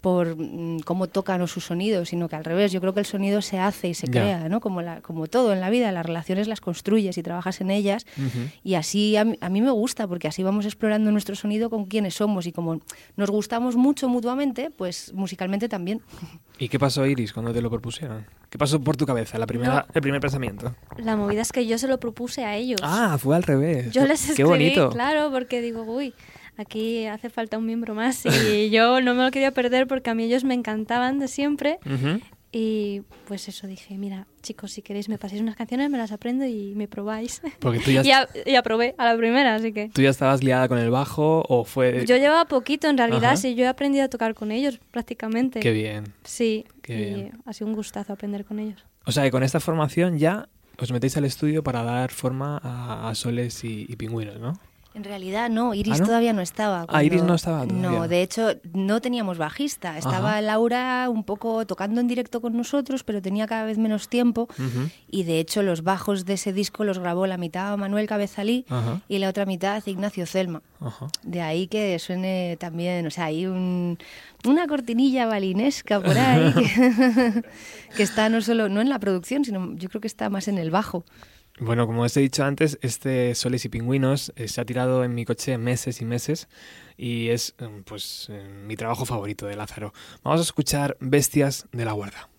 por 0.04 0.36
mm, 0.36 0.80
cómo 0.80 1.06
tocan 1.06 1.40
o 1.40 1.46
su 1.46 1.62
sonido, 1.62 2.04
sino 2.04 2.28
que 2.28 2.36
al 2.36 2.44
revés, 2.44 2.72
yo 2.72 2.80
creo 2.82 2.92
que 2.92 3.00
el 3.00 3.06
sonido 3.06 3.40
se 3.40 3.58
hace 3.58 3.88
y 3.88 3.94
se 3.94 4.06
Ya. 4.06 4.12
crea, 4.12 4.48
¿no? 4.50 4.60
Como, 4.60 4.82
la, 4.82 5.00
como 5.00 5.28
todo 5.28 5.54
en 5.54 5.60
la 5.60 5.70
vida, 5.70 5.90
las 5.92 6.04
relaciones 6.04 6.46
las 6.46 6.60
construyes 6.60 7.16
y 7.16 7.22
trabajas 7.22 7.62
en 7.62 7.70
ellas 7.70 8.04
Ujú. 8.18 8.50
y 8.62 8.74
así 8.74 9.16
a 9.16 9.24
mí, 9.24 9.38
a 9.40 9.48
mí 9.48 9.62
me 9.62 9.70
gusta 9.70 10.06
porque 10.06 10.28
así 10.28 10.42
vamos 10.42 10.66
explorando 10.66 11.10
nuestro 11.10 11.34
sonido 11.36 11.70
con 11.70 11.86
quienes 11.86 12.16
somos 12.16 12.46
y 12.46 12.52
como 12.52 12.80
nos 13.16 13.30
gustamos 13.30 13.76
mucho 13.76 14.10
mutuamente, 14.10 14.70
pues 14.70 15.10
musicalmente 15.14 15.70
también. 15.70 16.02
¿Y 16.58 16.68
qué 16.68 16.78
pasó, 16.78 17.06
Iris, 17.06 17.32
cuando 17.32 17.54
te 17.54 17.62
lo 17.62 17.70
propusieron? 17.70 18.26
¿Qué 18.50 18.58
pasó 18.58 18.78
por 18.80 18.96
tu 18.98 19.06
cabeza, 19.06 19.38
la 19.38 19.46
primera, 19.46 19.86
el 19.94 20.02
primer 20.02 20.20
pensamiento? 20.20 20.76
La 20.98 21.16
movida 21.16 21.40
es 21.40 21.50
que 21.50 21.66
yo 21.66 21.78
se 21.78 21.88
lo 21.88 21.98
propuse 21.98 22.44
a 22.44 22.54
ellos. 22.56 22.78
Ah, 22.84 23.16
fue 23.18 23.34
al 23.34 23.42
revés. 23.42 23.90
yo 23.90 24.04
les 24.06 24.20
Qué 24.26 24.32
escribí, 24.32 24.48
bonito. 24.50 24.90
claro, 24.90 25.30
porque 25.32 25.60
digo, 25.62 25.82
uy, 25.82 26.12
aquí 26.56 27.06
hace 27.06 27.30
falta 27.30 27.58
un 27.58 27.66
miembro 27.66 27.94
más. 27.94 28.24
Y 28.52 28.70
yo 28.70 29.00
no 29.00 29.14
me 29.14 29.22
lo 29.24 29.30
quería 29.30 29.52
perder 29.52 29.86
porque 29.86 30.10
a 30.10 30.14
mí 30.14 30.24
ellos 30.24 30.44
me 30.44 30.54
encantaban 30.54 31.18
de 31.18 31.28
siempre. 31.28 31.78
Ujú. 31.86 32.20
Y 32.56 33.02
pues 33.26 33.48
eso 33.48 33.66
dije, 33.66 33.98
mira, 33.98 34.28
chicos, 34.40 34.70
si 34.70 34.80
queréis 34.80 35.08
me 35.08 35.18
paséis 35.18 35.42
unas 35.42 35.56
canciones, 35.56 35.90
me 35.90 35.98
las 35.98 36.12
aprendo 36.12 36.44
y 36.46 36.72
me 36.76 36.86
probáis. 36.86 37.42
Porque 37.58 37.80
tú 37.80 37.90
ya, 37.90 38.02
y, 38.04 38.10
a- 38.12 38.28
y 38.46 38.54
aprobé 38.54 38.94
a 38.96 39.06
la 39.06 39.16
primera, 39.16 39.56
así 39.56 39.72
que... 39.72 39.88
tú 39.92 40.02
ya 40.02 40.10
estabas 40.10 40.44
liada 40.44 40.68
con 40.68 40.78
el 40.78 40.88
bajo 40.90 41.44
o 41.48 41.64
fue... 41.64 42.04
Yo 42.06 42.16
llevaba 42.16 42.44
poquito 42.44 42.86
en 42.88 42.96
realidad, 42.96 43.24
Ajá. 43.32 43.36
sí, 43.38 43.56
yo 43.56 43.64
he 43.64 43.66
aprendido 43.66 44.04
a 44.04 44.08
tocar 44.08 44.34
con 44.34 44.52
ellos 44.52 44.78
prácticamente. 44.92 45.58
Qué 45.58 45.72
bien. 45.72 46.04
Sí, 46.22 46.64
Qué 46.80 46.92
y 46.94 47.14
bien. 47.14 47.32
ha 47.44 47.52
sido 47.52 47.66
un 47.66 47.74
gustazo 47.74 48.12
aprender 48.12 48.44
con 48.44 48.60
ellos. 48.60 48.84
O 49.04 49.10
sea 49.10 49.24
que 49.24 49.32
con 49.32 49.42
esta 49.42 49.58
formación 49.58 50.18
ya 50.18 50.48
os 50.78 50.92
metéis 50.92 51.16
al 51.16 51.24
estudio 51.24 51.64
para 51.64 51.82
dar 51.82 52.12
forma 52.12 52.60
a, 52.62 53.08
a 53.08 53.14
soles 53.16 53.64
y, 53.64 53.84
y 53.88 53.96
pingüinos, 53.96 54.38
¿no? 54.38 54.52
En 54.94 55.02
realidad 55.02 55.50
no, 55.50 55.74
Iris 55.74 55.94
¿Ah, 55.94 55.98
no? 55.98 56.06
todavía 56.06 56.32
no 56.32 56.40
estaba. 56.40 56.86
Ah, 56.88 57.02
Iris 57.02 57.18
cuando- 57.18 57.32
no 57.32 57.34
estaba 57.34 57.66
todavía. 57.66 57.90
No, 57.90 58.06
de 58.06 58.22
hecho 58.22 58.52
no 58.72 59.00
teníamos 59.00 59.38
bajista. 59.38 59.98
Estaba 59.98 60.30
Ajá. 60.34 60.40
Laura 60.40 61.08
un 61.10 61.24
poco 61.24 61.66
tocando 61.66 62.00
en 62.00 62.06
directo 62.06 62.40
con 62.40 62.56
nosotros, 62.56 63.02
pero 63.02 63.20
tenía 63.20 63.48
cada 63.48 63.64
vez 63.64 63.76
menos 63.76 64.08
tiempo. 64.08 64.48
Y 65.10 65.24
de 65.24 65.40
hecho 65.40 65.62
los 65.64 65.82
bajos 65.82 66.24
de 66.26 66.34
ese 66.34 66.52
disco 66.52 66.84
los 66.84 67.00
grabó 67.00 67.26
la 67.26 67.36
mitad 67.38 67.76
Manuel 67.76 68.06
Cabezalí 68.06 68.66
Ajá. 68.68 69.00
y 69.08 69.18
la 69.18 69.28
otra 69.28 69.46
mitad 69.46 69.82
Ignacio 69.84 70.26
Celma. 70.26 70.62
Ajá. 70.80 71.08
De 71.24 71.40
ahí 71.42 71.66
que 71.66 71.98
suene 71.98 72.56
también, 72.60 73.04
o 73.06 73.10
sea, 73.10 73.24
hay 73.26 73.46
un, 73.46 73.98
una 74.44 74.66
cortinilla 74.68 75.26
balinesca 75.26 76.00
por 76.00 76.16
ahí 76.16 76.52
que, 76.54 77.42
que 77.96 78.02
está 78.04 78.28
no 78.28 78.40
solo 78.42 78.68
no 78.68 78.80
en 78.80 78.88
la 78.90 79.00
producción, 79.00 79.44
sino 79.44 79.74
yo 79.74 79.88
creo 79.88 80.00
que 80.00 80.06
está 80.06 80.30
más 80.30 80.46
en 80.46 80.58
el 80.58 80.70
bajo. 80.70 81.04
Bueno, 81.60 81.86
como 81.86 82.02
os 82.02 82.16
he 82.16 82.20
dicho 82.20 82.44
antes, 82.44 82.78
este 82.82 83.34
Soles 83.36 83.64
y 83.64 83.68
Pingüinos 83.68 84.32
eh, 84.34 84.48
se 84.48 84.60
ha 84.60 84.64
tirado 84.64 85.04
en 85.04 85.14
mi 85.14 85.24
coche 85.24 85.56
meses 85.56 86.00
y 86.00 86.04
meses 86.04 86.48
y 86.96 87.28
es 87.28 87.54
eh, 87.58 87.82
pues 87.84 88.26
eh, 88.30 88.48
mi 88.66 88.74
trabajo 88.74 89.04
favorito 89.04 89.46
de 89.46 89.54
Lázaro. 89.54 89.92
Vamos 90.24 90.40
a 90.40 90.42
escuchar 90.42 90.96
Bestias 90.98 91.66
de 91.70 91.84
la 91.84 91.92
Guarda. 91.92 92.33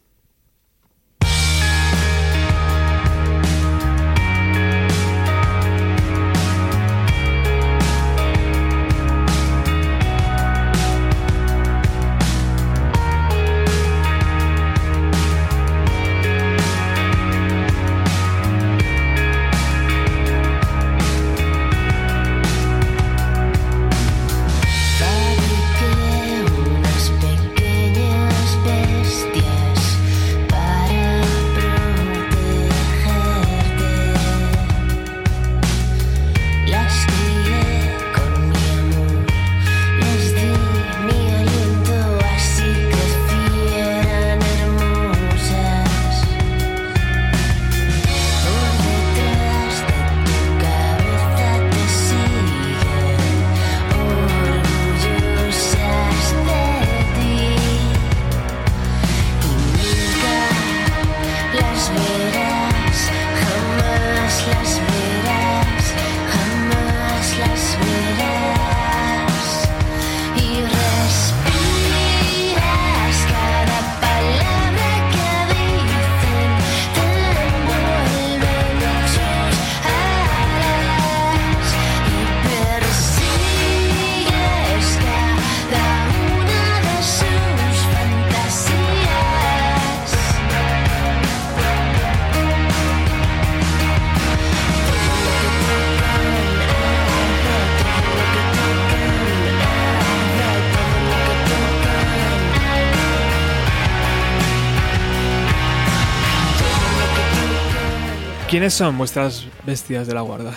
¿Quiénes 108.55 108.73
son 108.73 108.97
vuestras 108.97 109.45
bestias 109.65 110.07
de 110.07 110.13
la 110.13 110.21
guarda? 110.21 110.53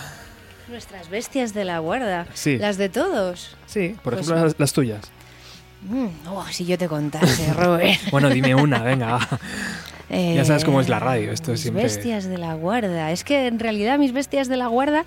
Nuestras 0.69 1.09
bestias 1.09 1.53
de 1.53 1.65
la 1.65 1.79
guarda. 1.79 2.27
Sí. 2.33 2.57
Las 2.57 2.77
de 2.77 2.87
todos. 2.87 3.57
Sí, 3.67 3.93
por 4.01 4.13
Pues 4.13 4.25
ejemplo, 4.25 4.45
las, 4.45 4.55
las 4.57 4.71
tuyas. 4.71 5.01
Mm, 5.81 6.05
oh, 6.29 6.45
si 6.49 6.65
yo 6.65 6.77
te 6.77 6.87
contase, 6.87 7.51
Robert. 7.57 7.99
Bueno, 8.09 8.29
dime 8.29 8.55
una, 8.55 8.81
venga. 8.83 9.17
va. 9.17 9.27
Ya 10.09 10.45
sabes 10.45 10.63
cómo 10.63 10.79
es 10.79 10.87
la 10.87 10.95
Eh, 10.95 10.99
radio, 11.01 11.31
esto 11.33 11.51
mis 11.51 11.59
siempre- 11.59 11.83
bestias 11.83 12.23
de 12.23 12.37
la 12.37 12.53
guarda. 12.53 13.11
Es 13.11 13.25
que 13.25 13.47
en 13.47 13.59
realidad 13.59 13.97
mis 13.99 14.13
bestias 14.13 14.47
de 14.47 14.55
la 14.55 14.67
guarda. 14.67 15.03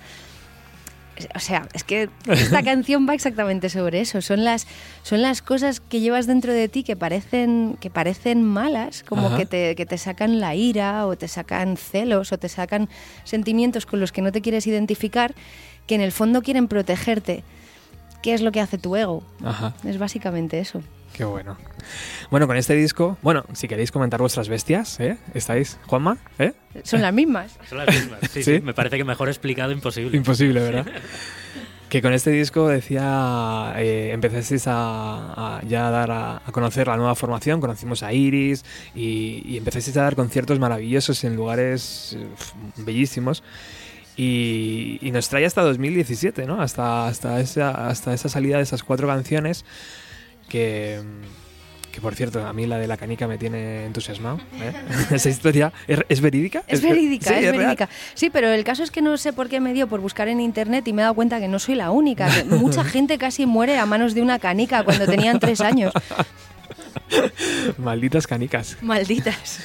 O 1.35 1.39
sea, 1.39 1.67
es 1.73 1.83
que 1.83 2.09
esta 2.27 2.63
canción 2.63 3.07
va 3.07 3.13
exactamente 3.13 3.69
sobre 3.69 4.01
eso. 4.01 4.21
Son 4.21 4.43
las, 4.43 4.67
son 5.03 5.21
las 5.21 5.41
cosas 5.41 5.79
que 5.79 5.99
llevas 5.99 6.27
dentro 6.27 6.53
de 6.53 6.67
ti 6.69 6.83
que 6.83 6.95
parecen, 6.95 7.77
que 7.79 7.89
parecen 7.89 8.43
malas, 8.43 9.03
como 9.03 9.27
Ajá. 9.27 9.37
que 9.37 9.45
te, 9.45 9.75
que 9.75 9.85
te 9.85 9.97
sacan 9.97 10.39
la 10.39 10.55
ira, 10.55 11.05
o 11.07 11.15
te 11.15 11.27
sacan 11.27 11.77
celos, 11.77 12.31
o 12.31 12.37
te 12.37 12.49
sacan 12.49 12.89
sentimientos 13.23 13.85
con 13.85 13.99
los 13.99 14.11
que 14.11 14.21
no 14.21 14.31
te 14.31 14.41
quieres 14.41 14.67
identificar, 14.67 15.33
que 15.87 15.95
en 15.95 16.01
el 16.01 16.11
fondo 16.11 16.41
quieren 16.41 16.67
protegerte. 16.67 17.43
¿Qué 18.21 18.33
es 18.33 18.41
lo 18.41 18.51
que 18.51 18.61
hace 18.61 18.77
tu 18.77 18.95
ego? 18.95 19.21
Ajá, 19.43 19.73
Es 19.83 19.97
básicamente 19.97 20.59
eso. 20.59 20.81
Qué 21.13 21.23
bueno. 21.23 21.57
Bueno, 22.29 22.47
con 22.47 22.57
este 22.57 22.75
disco, 22.75 23.17
bueno, 23.21 23.45
si 23.53 23.67
queréis 23.67 23.91
comentar 23.91 24.19
vuestras 24.19 24.49
bestias, 24.49 24.99
¿eh? 24.99 25.17
¿Estáis, 25.33 25.77
Juanma? 25.87 26.17
¿Eh? 26.39 26.53
Son 26.83 27.01
las 27.01 27.13
mismas. 27.13 27.57
Son 27.69 27.77
las 27.77 27.87
mismas. 27.87 28.19
Sí, 28.31 28.43
¿Sí? 28.43 28.55
sí, 28.55 28.61
me 28.61 28.73
parece 28.73 28.97
que 28.97 29.03
mejor 29.03 29.29
explicado 29.29 29.71
imposible. 29.71 30.17
Imposible, 30.17 30.59
¿verdad? 30.59 30.85
que 31.89 32.01
con 32.01 32.11
este 32.11 32.31
disco 32.31 32.67
decía, 32.69 33.75
eh, 33.77 34.09
empezasteis 34.13 34.65
a, 34.65 35.57
a 35.57 35.61
ya 35.63 35.89
a 35.89 35.91
dar 35.91 36.09
a, 36.09 36.37
a 36.37 36.51
conocer 36.51 36.87
la 36.87 36.97
nueva 36.97 37.13
formación, 37.13 37.61
conocimos 37.61 38.01
a 38.01 38.11
Iris 38.11 38.65
y, 38.95 39.43
y 39.45 39.57
empezasteis 39.57 39.95
a 39.97 40.01
dar 40.01 40.15
conciertos 40.15 40.57
maravillosos 40.57 41.23
en 41.23 41.35
lugares 41.35 42.17
bellísimos. 42.77 43.43
Y, 44.15 44.97
y 45.01 45.11
nos 45.11 45.29
trae 45.29 45.45
hasta 45.45 45.61
2017, 45.61 46.45
¿no? 46.47 46.61
Hasta, 46.61 47.07
hasta, 47.07 47.39
esa, 47.39 47.87
hasta 47.87 48.13
esa 48.13 48.29
salida 48.29 48.57
de 48.57 48.63
esas 48.63 48.81
cuatro 48.83 49.07
canciones 49.07 49.63
que, 50.53 50.99
que, 51.91 51.99
por 51.99 52.13
cierto, 52.13 52.45
a 52.45 52.53
mí 52.53 52.67
la 52.67 52.77
de 52.77 52.85
la 52.85 52.95
canica 52.95 53.27
me 53.27 53.39
tiene 53.39 53.87
entusiasmado. 53.87 54.39
¿eh? 54.61 54.71
Esa 55.11 55.29
historia, 55.29 55.73
¿es, 55.87 55.99
es 56.07 56.21
verídica? 56.21 56.63
Es 56.67 56.83
verídica, 56.83 57.29
sí, 57.29 57.33
es, 57.37 57.41
real? 57.41 57.57
verídica. 57.57 57.89
Sí, 58.13 58.29
pero 58.29 58.49
el 58.49 58.63
caso 58.63 58.83
es 58.83 58.91
que 58.91 59.01
no 59.01 59.17
sé 59.17 59.33
por 59.33 59.49
qué 59.49 59.59
me 59.59 59.73
dio 59.73 59.87
por 59.87 59.99
buscar 59.99 60.27
en 60.27 60.39
internet 60.39 60.87
y 60.87 60.93
me 60.93 61.01
he 61.01 61.05
dado 61.05 61.15
cuenta 61.15 61.39
que 61.39 61.47
no 61.47 61.57
soy 61.57 61.73
la 61.73 61.89
única. 61.89 62.29
que 62.29 62.43
mucha 62.55 62.83
gente 62.83 63.17
casi 63.17 63.47
muere 63.47 63.79
a 63.79 63.87
manos 63.87 64.13
de 64.13 64.21
una 64.21 64.37
canica 64.37 64.83
cuando 64.83 65.07
tenían 65.07 65.39
tres 65.39 65.59
años. 65.59 65.91
Malditas 67.79 68.27
canicas. 68.27 68.77
Malditas. 68.83 69.59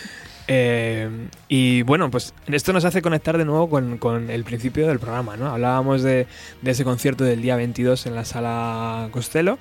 Eh, 0.51 1.11
y 1.49 1.83
bueno, 1.83 2.11
pues 2.11 2.33
esto 2.47 2.73
nos 2.73 2.87
hace 2.87 3.03
conectar 3.03 3.37
de 3.37 3.45
nuevo 3.45 3.69
con, 3.69 3.99
con 3.99 4.31
el 4.31 4.45
principio 4.45 4.89
del 4.89 4.99
programa, 4.99 5.37
¿no? 5.37 5.51
Hablábamos 5.51 6.03
de, 6.03 6.27
de 6.63 6.71
ese 6.71 6.85
concierto 6.85 7.25
del 7.25 7.43
día 7.43 7.57
22 7.57 8.07
en 8.07 8.15
la 8.15 8.25
sala 8.25 9.09
Costello 9.11 9.59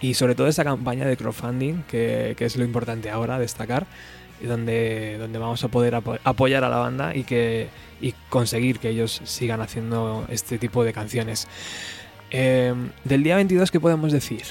y 0.00 0.14
sobre 0.14 0.34
todo 0.34 0.46
esa 0.48 0.64
campaña 0.64 1.06
de 1.06 1.16
crowdfunding, 1.16 1.82
que, 1.88 2.34
que 2.36 2.44
es 2.44 2.56
lo 2.56 2.64
importante 2.64 3.10
ahora 3.10 3.38
destacar, 3.38 3.86
donde, 4.40 5.16
donde 5.18 5.38
vamos 5.38 5.64
a 5.64 5.68
poder 5.68 5.94
apo- 5.94 6.18
apoyar 6.24 6.62
a 6.64 6.68
la 6.68 6.76
banda 6.78 7.14
y, 7.16 7.24
que, 7.24 7.68
y 8.00 8.12
conseguir 8.28 8.78
que 8.78 8.90
ellos 8.90 9.20
sigan 9.24 9.60
haciendo 9.60 10.24
este 10.28 10.58
tipo 10.58 10.84
de 10.84 10.92
canciones. 10.92 11.48
Eh, 12.30 12.74
del 13.04 13.22
día 13.22 13.36
22, 13.36 13.70
¿qué 13.70 13.80
podemos 13.80 14.12
decir? 14.12 14.42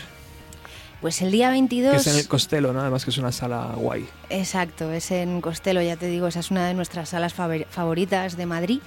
Pues 0.99 1.21
el 1.21 1.31
día 1.31 1.47
Que 1.49 1.53
22... 1.53 1.95
es 1.95 2.07
en 2.07 2.15
el 2.19 2.27
Costello, 2.27 2.73
¿no? 2.73 2.81
Además 2.81 3.05
que 3.05 3.12
es 3.12 3.17
una 3.19 3.31
sala 3.31 3.73
guay. 3.75 4.07
Exacto, 4.31 4.91
es 4.91 5.12
en 5.12 5.41
Costello, 5.41 5.81
ya 5.81 5.95
te 5.95 6.07
digo, 6.07 6.27
esa 6.27 6.39
es 6.39 6.49
una 6.51 6.67
de 6.67 6.73
nuestras 6.73 7.10
salas 7.10 7.33
favor- 7.36 7.67
favoritas 7.69 8.36
de 8.36 8.45
Madrid. 8.47 8.79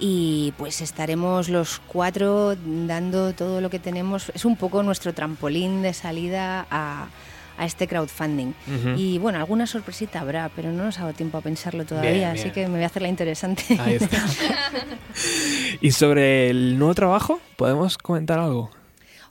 Y 0.00 0.54
pues 0.56 0.80
estaremos 0.80 1.50
los 1.50 1.80
cuatro 1.86 2.56
dando 2.64 3.34
todo 3.34 3.60
lo 3.60 3.68
que 3.68 3.78
tenemos. 3.78 4.32
Es 4.34 4.44
un 4.46 4.56
poco 4.56 4.82
nuestro 4.82 5.12
trampolín 5.12 5.82
de 5.82 5.92
salida 5.92 6.66
a, 6.70 7.08
a 7.58 7.64
este 7.66 7.86
crowdfunding. 7.86 8.54
Y 8.96 9.18
bueno, 9.18 9.38
alguna 9.38 9.66
sorpresita 9.66 10.20
habrá, 10.20 10.50
pero 10.56 10.72
no 10.72 10.84
nos 10.84 10.96
ha 10.98 11.02
dado 11.02 11.12
tiempo 11.12 11.36
a 11.36 11.42
pensarlo 11.42 11.84
todavía, 11.84 12.12
Bien, 12.12 12.28
así 12.30 12.44
bien. 12.44 12.54
que 12.54 12.66
me 12.68 12.74
voy 12.76 12.82
a 12.84 12.86
hacer 12.86 13.02
la 13.02 13.08
interesante. 13.08 13.62
Ahí 13.78 13.96
está. 13.96 14.24
y 15.82 15.90
sobre 15.90 16.48
el 16.48 16.78
nuevo 16.78 16.94
trabajo, 16.94 17.38
¿podemos 17.56 17.98
comentar 17.98 18.38
algo? 18.38 18.70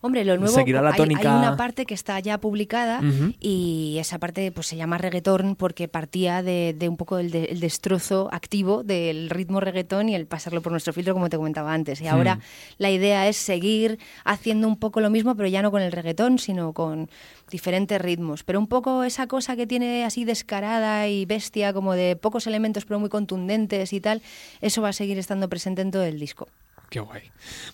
Hombre, 0.01 0.23
lo 0.23 0.37
nuevo, 0.37 0.53
Seguirá 0.55 0.81
la 0.81 0.91
hay- 0.91 0.97
tónica- 0.97 1.19
hay, 1.33 1.39
una 1.39 1.57
parte 1.57 1.85
que 1.85 1.93
está 1.93 2.19
ya 2.21 2.37
publicada 2.39 3.01
y 3.39 3.97
esa 3.99 4.17
parte 4.17 4.49
pues 4.51 4.67
se 4.67 4.77
llama 4.77 4.97
reggaetón 4.97 5.55
porque 5.57 5.87
partía 5.89 6.41
de, 6.41 6.73
de 6.77 6.87
un 6.87 6.95
poco 6.95 7.17
el, 7.19 7.31
de- 7.31 7.45
el 7.45 7.59
destrozo 7.59 8.29
activo 8.31 8.83
del 8.83 9.29
ritmo 9.29 9.59
reggaetón 9.59 10.07
y 10.09 10.15
el 10.15 10.25
pasarlo 10.25 10.61
por 10.61 10.71
nuestro 10.71 10.93
filtro 10.93 11.13
como 11.13 11.29
te 11.29 11.35
comentaba 11.37 11.73
antes. 11.73 11.99
Y 12.01 12.07
ahora 12.07 12.39
la 12.77 12.89
idea 12.91 13.27
es 13.27 13.35
seguir 13.37 13.99
haciendo 14.23 14.67
un 14.67 14.77
poco 14.77 15.01
lo 15.01 15.09
mismo, 15.09 15.35
pero 15.35 15.49
ya 15.49 15.61
no 15.61 15.69
con 15.71 15.81
el 15.81 15.91
reggaetón, 15.91 16.39
sino 16.39 16.71
con 16.73 17.09
diferentes 17.51 17.99
ritmos. 18.01 18.43
Pero 18.43 18.59
un 18.59 18.67
poco 18.67 19.03
esa 19.03 19.27
cosa 19.27 19.55
que 19.57 19.67
tiene 19.67 20.05
así 20.05 20.23
descarada 20.23 21.07
y 21.09 21.25
bestia, 21.25 21.73
como 21.73 21.93
de 21.93 22.15
pocos 22.15 22.47
elementos 22.47 22.85
pero 22.85 22.99
muy 22.99 23.09
contundentes 23.09 23.91
y 23.91 23.99
tal, 23.99 24.21
eso 24.61 24.81
va 24.81 24.89
a 24.89 24.93
seguir 24.93 25.17
estando 25.19 25.49
presente 25.49 25.81
en 25.81 25.91
todo 25.91 26.03
el 26.03 26.19
disco. 26.19 26.47
Qué 26.89 26.99
guay. 27.01 27.23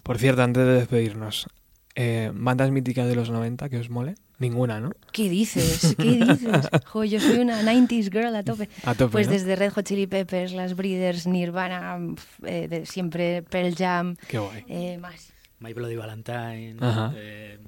Por 0.03 0.17
cierto, 0.17 0.41
antes 0.43 0.65
de 0.65 0.73
despedirnos, 0.73 1.47
eh, 1.95 2.31
¿bandas 2.33 2.71
míticas 2.71 3.07
de 3.07 3.15
los 3.15 3.29
90 3.29 3.69
que 3.69 3.77
os 3.77 3.89
mole? 3.89 4.15
Ninguna, 4.37 4.81
¿no? 4.81 4.91
¿Qué 5.13 5.29
dices? 5.29 5.95
¿Qué 5.97 6.03
dices? 6.11 6.49
Jo, 6.87 7.03
yo 7.05 7.19
soy 7.21 7.39
una 7.39 7.61
90s 7.61 8.11
girl 8.11 8.35
a 8.35 8.43
tope. 8.43 8.67
A 8.83 8.93
tope, 8.93 9.11
Pues 9.13 9.27
¿no? 9.27 9.33
desde 9.33 9.55
Red 9.55 9.71
Hot 9.73 9.85
Chili 9.85 10.07
Peppers, 10.07 10.51
las 10.51 10.75
Breeders, 10.75 11.25
Nirvana, 11.25 11.97
eh, 12.43 12.67
de 12.67 12.85
siempre 12.85 13.43
Pearl 13.43 13.73
Jam, 13.75 14.17
Qué 14.27 14.37
guay. 14.37 14.65
eh, 14.67 14.97
más. 14.97 15.31
My 15.59 15.71
Bloody 15.73 15.95
Valentine, 15.95 16.75
eh, 17.15 17.59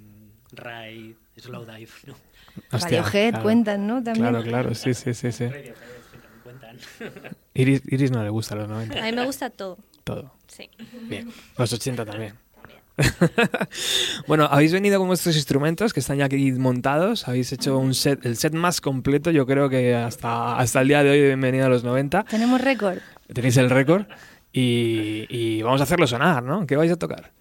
Ride, 0.51 1.15
Slowdive, 1.37 1.89
¿no? 2.07 2.15
Hostia, 2.71 3.01
Radiohead 3.01 3.29
claro. 3.29 3.43
cuentan, 3.43 3.87
¿no? 3.87 4.03
También. 4.03 4.27
Claro, 4.27 4.43
claro, 4.43 4.75
sí, 4.75 4.93
sí, 4.93 5.13
sí. 5.13 5.31
sí. 5.31 5.45
Iris, 7.53 7.81
Iris 7.87 8.11
no 8.11 8.23
le 8.23 8.29
gusta 8.29 8.55
los 8.55 8.67
90, 8.67 8.99
A 8.99 9.03
mí 9.05 9.11
me 9.13 9.25
gusta 9.25 9.49
todo. 9.49 9.77
todo. 10.03 10.33
Sí. 10.47 10.69
Bien. 11.07 11.31
Los 11.57 11.71
80 11.73 12.05
también. 12.05 12.33
bueno, 14.27 14.45
habéis 14.49 14.73
venido 14.73 14.99
con 14.99 15.07
vuestros 15.07 15.35
instrumentos 15.35 15.93
que 15.93 15.99
están 15.99 16.17
ya 16.17 16.25
aquí 16.25 16.51
montados. 16.53 17.27
Habéis 17.27 17.51
hecho 17.53 17.77
un 17.77 17.93
set, 17.93 18.25
el 18.25 18.37
set 18.37 18.53
más 18.53 18.81
completo, 18.81 19.31
yo 19.31 19.45
creo 19.45 19.69
que 19.69 19.95
hasta, 19.95 20.57
hasta 20.57 20.81
el 20.81 20.87
día 20.87 21.03
de 21.03 21.11
hoy, 21.11 21.21
bienvenido 21.21 21.65
a 21.65 21.69
los 21.69 21.83
90. 21.83 22.23
Tenemos 22.25 22.61
récord. 22.61 22.99
Tenéis 23.33 23.57
el 23.57 23.69
récord 23.69 24.05
y, 24.51 25.25
y 25.29 25.61
vamos 25.61 25.81
a 25.81 25.83
hacerlo 25.83 26.07
sonar, 26.07 26.43
¿no? 26.43 26.65
¿Qué 26.65 26.75
vais 26.75 26.91
a 26.91 26.95
tocar? 26.97 27.31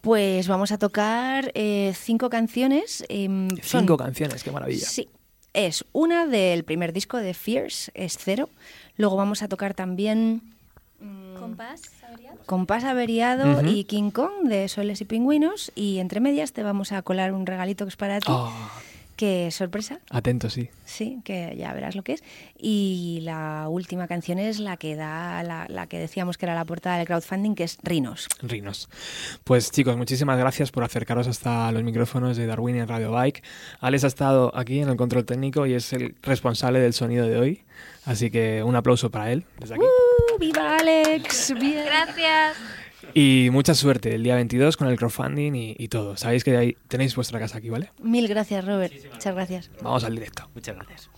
Pues 0.00 0.46
vamos 0.48 0.70
a 0.72 0.78
tocar 0.78 1.50
eh, 1.54 1.92
cinco 1.96 2.30
canciones. 2.30 3.04
em, 3.08 3.48
son- 3.62 3.80
Cinco 3.82 3.96
canciones, 3.96 4.42
qué 4.44 4.50
maravilla. 4.50 4.86
Sí. 4.86 5.08
Es 5.54 5.84
una 5.92 6.26
del 6.26 6.62
primer 6.64 6.92
disco 6.92 7.16
de 7.16 7.34
Fierce, 7.34 7.90
es 7.94 8.16
cero. 8.22 8.48
Luego 8.96 9.16
vamos 9.16 9.42
a 9.42 9.48
tocar 9.48 9.74
también 9.74 10.42
Compás, 11.38 11.82
¿sabrías? 12.00 12.34
Compás 12.46 12.84
Averiado 12.84 13.64
y 13.64 13.84
King 13.84 14.10
Kong 14.10 14.44
de 14.44 14.68
Soles 14.68 15.00
y 15.00 15.04
Pingüinos. 15.04 15.70
Y 15.74 15.98
entre 15.98 16.20
medias 16.20 16.52
te 16.52 16.62
vamos 16.62 16.92
a 16.92 17.02
colar 17.02 17.32
un 17.32 17.46
regalito 17.46 17.84
que 17.84 17.90
es 17.90 17.96
para 17.96 18.18
ti. 18.18 18.26
Oh, 18.28 18.52
Que 19.18 19.50
sorpresa, 19.50 19.98
atento, 20.10 20.48
sí. 20.48 20.70
sí, 20.84 21.18
que 21.24 21.52
ya 21.58 21.72
verás 21.72 21.96
lo 21.96 22.04
que 22.04 22.12
es. 22.12 22.22
Y 22.56 23.18
la 23.24 23.66
última 23.68 24.06
canción 24.06 24.38
es 24.38 24.60
la 24.60 24.76
que 24.76 24.94
da, 24.94 25.42
la, 25.42 25.66
la 25.68 25.88
que 25.88 25.98
decíamos 25.98 26.38
que 26.38 26.46
era 26.46 26.54
la 26.54 26.64
portada 26.64 26.98
del 26.98 27.06
crowdfunding, 27.08 27.56
que 27.56 27.64
es 27.64 27.78
Rinos. 27.82 28.28
Rinos. 28.42 28.88
Pues 29.42 29.72
chicos, 29.72 29.96
muchísimas 29.96 30.38
gracias 30.38 30.70
por 30.70 30.84
acercaros 30.84 31.26
hasta 31.26 31.72
los 31.72 31.82
micrófonos 31.82 32.36
de 32.36 32.46
Darwin 32.46 32.76
en 32.76 32.86
Radio 32.86 33.10
Bike. 33.10 33.42
Alex 33.80 34.04
ha 34.04 34.06
estado 34.06 34.56
aquí 34.56 34.78
en 34.78 34.88
el 34.88 34.96
control 34.96 35.24
técnico 35.24 35.66
y 35.66 35.74
es 35.74 35.92
el 35.92 36.14
responsable 36.22 36.78
del 36.78 36.92
sonido 36.92 37.26
de 37.26 37.38
hoy. 37.38 37.62
Así 38.04 38.30
que 38.30 38.62
un 38.62 38.76
aplauso 38.76 39.10
para 39.10 39.32
él 39.32 39.42
desde 39.58 39.74
aquí. 39.74 39.82
¡Uh! 39.82 40.38
¡Viva 40.38 40.76
Alex! 40.76 41.54
Bien. 41.58 41.84
Gracias. 41.84 42.56
Y 43.20 43.50
mucha 43.50 43.74
suerte 43.74 44.14
el 44.14 44.22
día 44.22 44.36
22 44.36 44.76
con 44.76 44.86
el 44.86 44.96
crowdfunding 44.96 45.52
y, 45.52 45.74
y 45.76 45.88
todo. 45.88 46.16
Sabéis 46.16 46.44
que 46.44 46.56
ahí 46.56 46.76
tenéis 46.86 47.16
vuestra 47.16 47.40
casa 47.40 47.58
aquí, 47.58 47.68
¿vale? 47.68 47.90
Mil 48.00 48.28
gracias, 48.28 48.64
Robert. 48.64 48.92
Muchas 49.12 49.34
gracias. 49.34 49.70
Vamos 49.82 50.04
al 50.04 50.14
directo. 50.14 50.48
Muchas 50.54 50.76
gracias. 50.76 51.10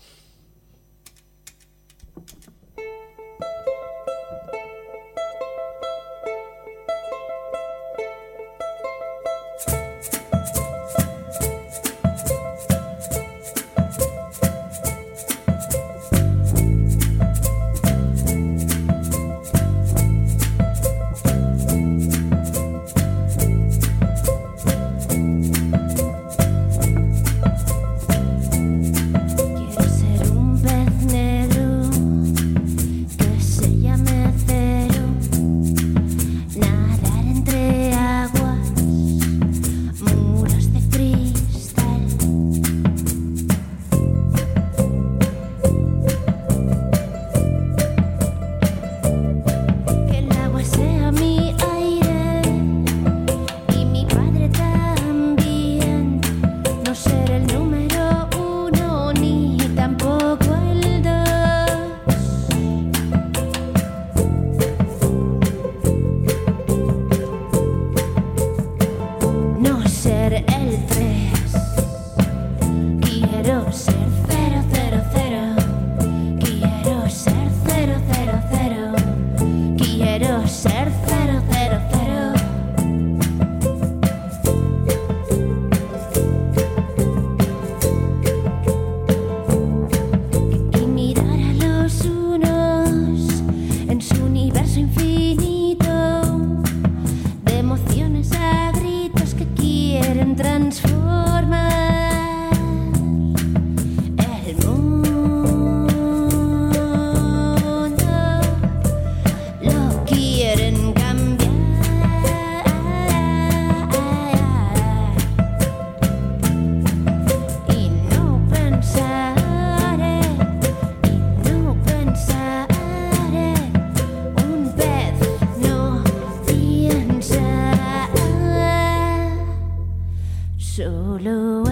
Solo 130.71 131.65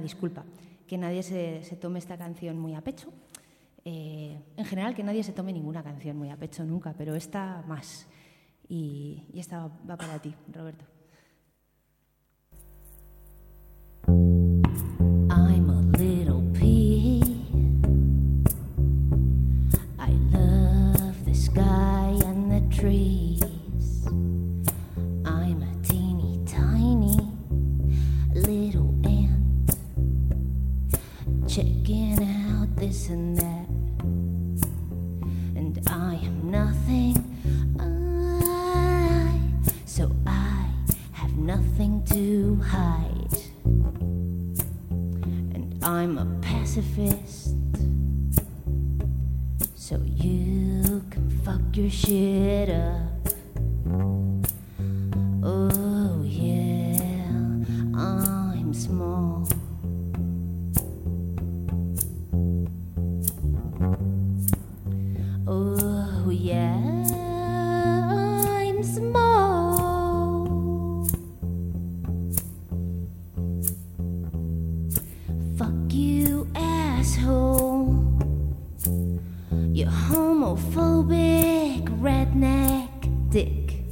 disculpa. 0.00 0.44
Que 0.86 0.96
nadie 0.98 1.22
se, 1.22 1.62
se 1.62 1.76
tome 1.76 1.98
esta 1.98 2.16
canción 2.16 2.58
muy 2.58 2.74
a 2.74 2.80
pecho. 2.80 3.12
Eh, 3.84 4.38
en 4.56 4.64
general, 4.64 4.94
que 4.94 5.02
nadie 5.02 5.22
se 5.22 5.32
tome 5.32 5.52
ninguna 5.52 5.82
canción 5.82 6.16
muy 6.16 6.30
a 6.30 6.36
pecho 6.36 6.64
nunca, 6.64 6.94
pero 6.96 7.14
esta 7.14 7.62
más. 7.66 8.06
Y, 8.68 9.24
y 9.32 9.40
esta 9.40 9.70
va 9.88 9.96
para 9.96 10.18
ti, 10.20 10.34
Roberto. 10.52 10.97
Dick. 83.30 83.84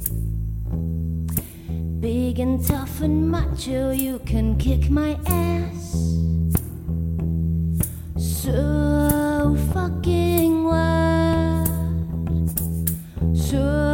Big 1.99 2.39
and 2.39 2.65
tough 2.65 3.01
and 3.01 3.29
macho, 3.29 3.91
you 3.91 4.19
can 4.19 4.57
kick 4.57 4.89
my 4.89 5.17
ass. 5.27 5.93
So 8.17 9.55
fucking 9.73 10.63
what? 10.63 11.67
So 13.35 13.86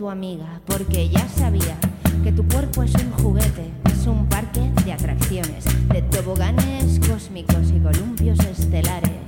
tu 0.00 0.08
amiga, 0.08 0.62
porque 0.64 1.10
ya 1.10 1.28
sabía 1.28 1.76
que 2.24 2.32
tu 2.32 2.42
cuerpo 2.48 2.82
es 2.82 2.94
un 2.94 3.12
juguete, 3.22 3.70
es 3.92 4.06
un 4.06 4.26
parque 4.30 4.72
de 4.82 4.94
atracciones, 4.94 5.66
de 5.88 6.00
toboganes 6.00 6.98
cósmicos 7.06 7.70
y 7.70 7.80
columpios 7.80 8.38
estelares. 8.38 9.19